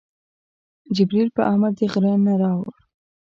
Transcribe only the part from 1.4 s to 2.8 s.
امر د غره نه راوړ.